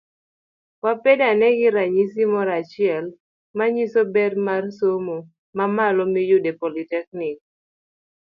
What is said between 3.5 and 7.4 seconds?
manyiso ber mar somo mamalo miyudo e politeknik.